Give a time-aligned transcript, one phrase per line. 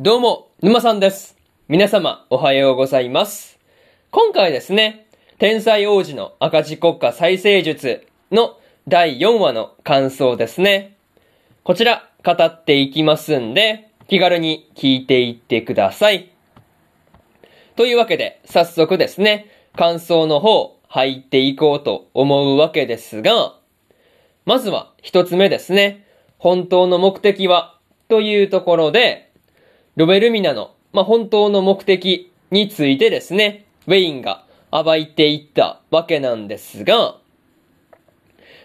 [0.00, 1.36] どうも、沼さんです。
[1.66, 3.58] 皆様、おはようございます。
[4.12, 5.08] 今回ですね、
[5.40, 10.94] 天才王子の赤字国家再生術の第4話の感想ですね。
[11.64, 16.30] こちら、語っていきますんで、気軽に聞いていってください。
[17.74, 23.56] というわけで、早速ですね、感想の方、入っていこうと思うわけですが、
[24.44, 26.06] まずは一つ目ですね。
[26.38, 27.76] 本当の目的は
[28.06, 29.27] というところで、
[29.98, 37.16] ロベルミナの、まあ、本当の目的についてですね、ウェインが暴いていったわけなんですが、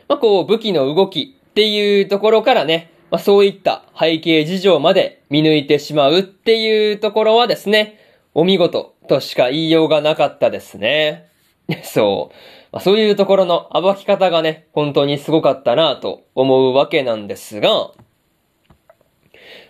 [0.07, 7.97] まあ、こう武器の動きっていうところからね、まあ、そういった背景事情まで見抜いてしまうっていうところはですね、
[8.35, 11.29] お見事としか言いようがなかったですね。
[11.81, 12.35] そう。
[12.71, 17.89] まあ、そういうところの暴き方がね、本当にすごかったなと思うわけなんですが、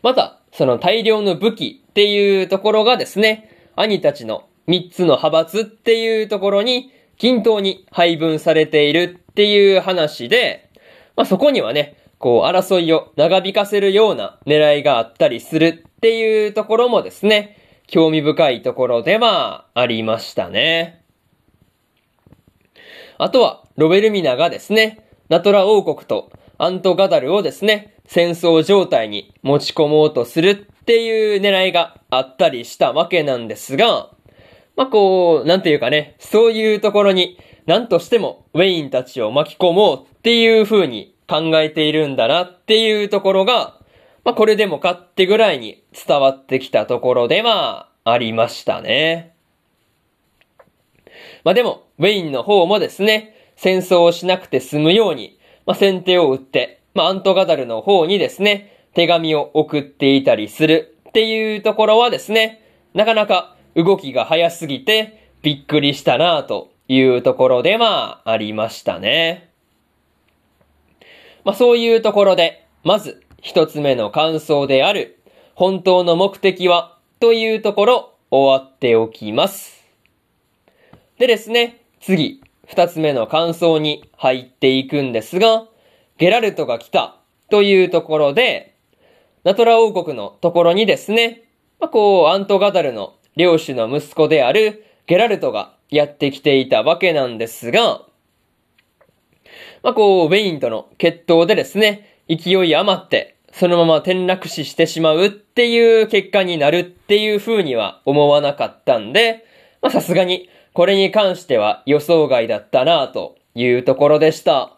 [0.01, 10.69] また、その大量の武器っていうところがですね、兄たちの三つの派閥っていうところに均等に配分されているっていう話で、
[11.15, 17.57] まあ、そこにはね、こう争いを長引かせるような狙いがあったりするっていうところもですね、
[17.87, 21.03] 興味深いところではありましたね。
[23.17, 26.31] あとは、ロベルミナがですね、ナトラ王国と
[26.63, 34.11] アントガダルをですね、戦争状態に持ち込もうとするっていう狙いがあったりしたわけなんですが、
[34.77, 43.77] まあ、こう、なんていうかね、そういうところに何としてもウェインたちを巻き込もうっていう風に考えているんだなっていうところが、
[44.23, 49.35] まあ、これでもかってぐらいに伝わってきたところではありましたね。
[51.43, 62.61] まあ、でも、ウェインの方もですね、戦争をしなくて済むように、まあ、先手を打って、まあ、アントガダルの方にですね、手紙を送っていたりするっていうところはですね、
[62.93, 69.49] なかなか動きが早すぎてびっくりしたなというところではありましたね。
[71.43, 75.19] まあ、そういうところで、まず一つ目の感想である、
[75.55, 79.83] 本当の目的はというところ終わっておきます。
[81.19, 82.41] でですね、次、
[82.73, 85.67] 二つ目の感想に入っていくんですが、
[86.17, 87.17] ゲラルトが来た
[87.51, 88.73] というところで、
[89.43, 91.43] ナトラ王国のところにですね、
[91.79, 98.01] まあ、こう、アントガダルの領主の息子であるゲラルトがやってきていたわけなんですが、
[99.83, 109.45] まあ、こう、ウェインとの決闘でですね、勢い余って、そのまま転落死してしまうっていう結果になるっていう風には思わなかったんで、
[109.83, 114.77] ま、さすがに、これに関しては予想外だったなというところでした。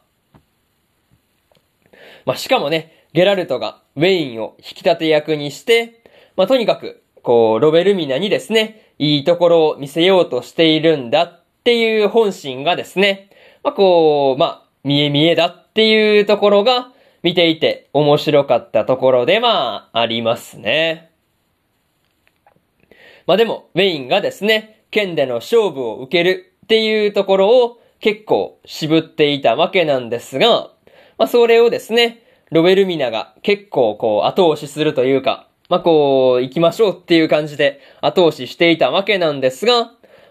[2.25, 6.03] まあ、しかもね、ゲラルトがウェインを引き立て役にして、
[6.35, 13.29] まあ、とにかく、こう、ロベルミナにですね、いいところを見せようとしているんだっていう本心がですね、
[13.63, 16.91] まあ、こう、まあ、見え見えだっていうところが、
[17.23, 21.09] 見ていて面白かったところではありますね。
[23.25, 30.71] まあ、でも、ウェインがですね、剣での勝負を受けるっていうところを結構渋っていたわけなんですが、
[31.17, 39.85] まあ、それをですね、ロベルミナが結構こう後押しするというか、まあ、こう、行きましょうっていう感じで後押ししていたわけなんですが、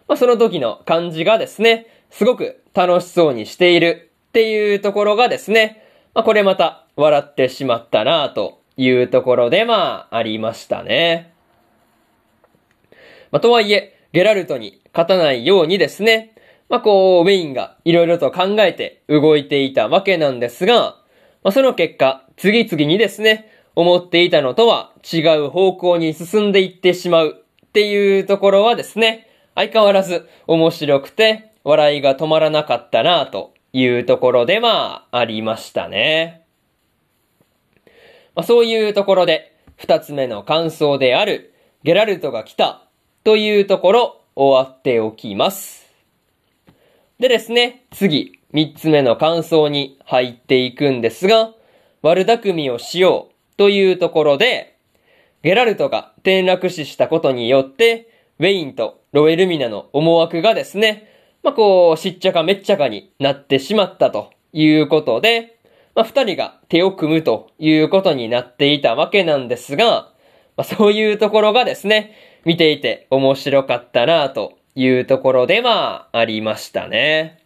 [0.06, 5.82] まあ、その時の感じがですね、すごく楽しそうにしているっていうところがですね、
[6.14, 11.32] まあ、これまた笑ってしまったなというところでまあありましたね。
[13.32, 16.36] まあ、とはいえ、ゲラルトに勝たないようにですね、
[16.69, 20.97] まあ、こう、ウェインが色々と考えて動いていたわけなんですが、
[21.42, 36.46] まあ、その結果、次々にですね、思っていたのとは違う方向に進んでいってしまうっていうところはですね、相変わらず面白くて笑いが止まらなかったなというところでまあありましたね。
[38.36, 41.52] まあ、そういうところで二つ目の感想である
[41.82, 42.83] ゲラルトが来た
[43.25, 45.91] というところ終わっておきます。
[47.19, 51.55] でですね、次、三つ目の感想に入っていくんですが、
[52.03, 54.76] 悪巧みをしようというところで、
[55.43, 58.11] ゲラルトが転落死したことによって、
[58.41, 61.09] ウェインとロエルミナの思惑がですね、
[61.43, 65.59] まあ、こう、しっちゃかめっちゃかになってしまったということで、
[65.94, 70.12] まあ、二人が手を組むということになっていたわけなんですが、
[70.59, 77.44] まあ、そういうところがですね、見ていて面白かったなというところではありましたね。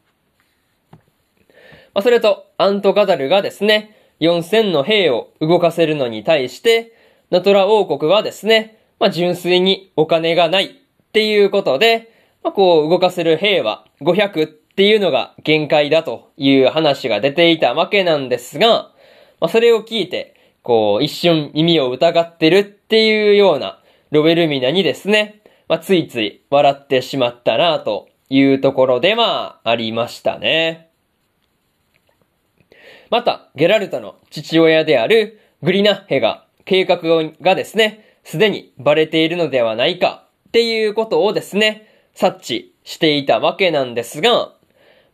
[1.95, 6.93] まあ、それと、アントガダルがですね、4000の兵を動かせるのに対して、
[7.31, 10.71] ナトラ王国はですね、まあ、純粋にお金がないっ
[11.13, 12.13] ていうことで、
[12.43, 18.93] まあ、こう動かせる兵は500っていうのが限界だという話が出ていたわけなんですが、
[19.41, 23.78] まあ、それを聞いて、こう一瞬耳を疑ってるっていうような
[24.11, 30.89] ロベルミナにですね、まあ、ついつい笑ってしまったなというところでまあありましたね。
[33.11, 36.99] また、ゲラルトの父親であるグリナッヘが計画
[37.41, 44.53] がですね、すでにバレているのではないかっていうことをですね、察知していたわけなんですが、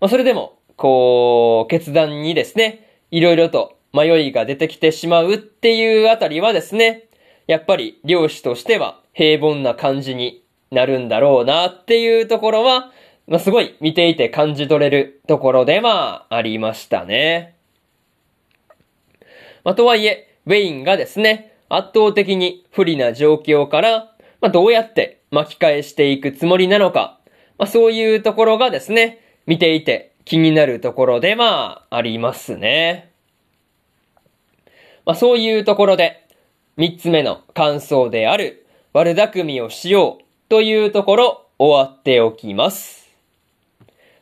[0.00, 7.04] まあ、それでも、こう、決断にですね、いろいろと迷いが出てきてしまうっていうあたりはですね、
[7.46, 12.90] やっぱり漁師としては平凡な感じになるんだろうなっていうところは、
[13.26, 17.54] まあ、すごい見ていて感じ取れるところではありましたね。
[19.62, 27.18] まあ、とはいえ、ウェインがですね、圧倒的に不利な状況から、まあ、どうやって巻き返していくつもりなのか、
[27.58, 33.10] まあ、そういうところがですね、見ていて気になるところではありますね。
[35.06, 36.23] まあ、そういうところで、
[36.76, 43.08] 三つ目の感想である、悪巧みをしようというところ、終わっておきます。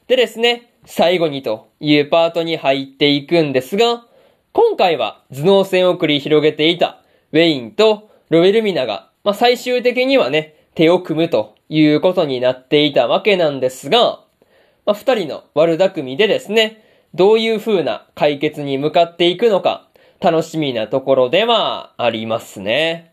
[0.06, 4.04] でですね、最後にというパートに入っていくんですが、
[4.52, 7.00] 今回は頭脳戦を繰り広げていた
[7.32, 14.20] ウェインとロベルミナが、まあ、最終的にはね、手を組むということになっていたわけなんですが、
[14.84, 16.84] まあ、二人の悪巧みでですね、
[17.14, 19.88] どういう風な解決に向かっていくのか、
[20.22, 23.12] 楽しみなところではありますね。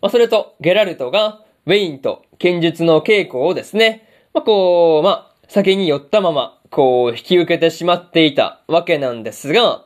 [0.00, 9.84] まあ、それと、ゲラルトが、ウェインと剣術の稽古をですね、まあ、こう、まあ、酒に酔ったまま、こう、引き受けてしまっていたわけなんですが、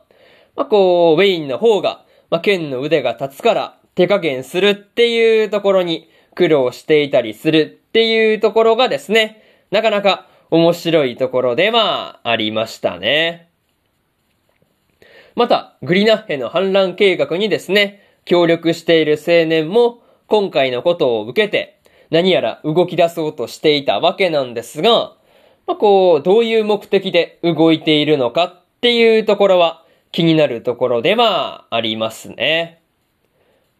[0.54, 13.51] まあ、こう、ウェインの方が、まあ、剣の腕が立つから手加減するっていうところに苦労していたりするっていうところがですね、なかなか面白いところではありましたね。
[15.34, 21.80] また、グリナッヘの反乱計画にですね、協力している青年も今回のことを受けて
[22.10, 25.14] 何やら動き出そうとしていたわけなんですが、
[25.66, 32.82] まあ、こう、どういう目的で動いているのかっていうところは気になるところではありますね。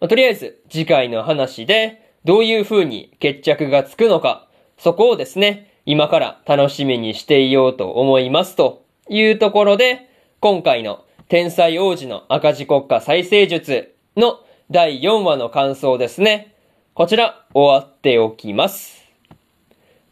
[0.00, 4.48] まあ、とりあえず次回の話でどういう風に決着がつくのか、
[4.78, 10.08] そこをですね、今から楽しみにしていようと思いますというところで、
[10.40, 14.40] 今回の天才王子の赤字国家再生術の
[14.70, 16.54] 第4話の感想ですね。
[16.92, 19.02] こちら終わっておきます。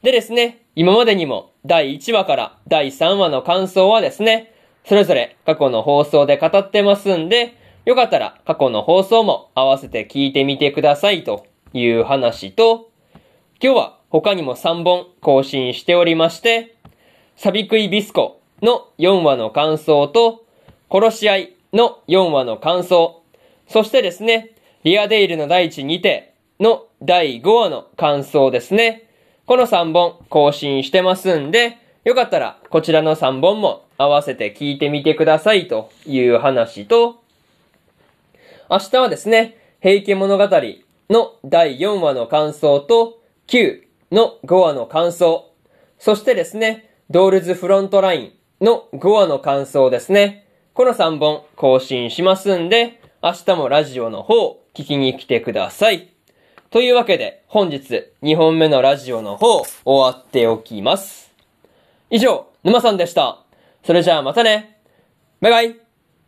[0.03, 4.55] でですね、今までにも第1話から第3話の感想はですね、
[4.87, 11.45] それぞれ過去の放送で語ってますんで、よかったら過去の放送も合わせて聞いてみてくださいと
[11.75, 12.89] いう話と、
[13.63, 16.77] 今日は他にも3本更新しておりまして、
[17.37, 20.47] サビクイビスコの4話の感想と、
[20.91, 23.23] 殺し合いの4話の感想、
[23.69, 24.51] そしてですね、
[24.83, 29.05] リアデイルの第一にての第5話の感想ですね。
[29.47, 37.23] この3本更新してますんで、よかったらこちらの3本も合わせて聞いてみてくださいという話と、
[38.69, 40.49] 明日はですね、平家物語
[41.09, 45.53] の第4話の感想と、9の5話の感想、
[45.99, 50.47] そしてですね、ドールズフロントラインの5話の感想ですね。
[50.81, 56.09] この3本更新しますんで、明日もラジオの方聞きに来てください。
[56.71, 61.35] というわけで、本日2本目のラジオの方終わっておきます。
[62.09, 63.43] 以上、沼さんでした。
[63.85, 64.79] それじゃあまたね。
[65.43, 65.90] バイバイ。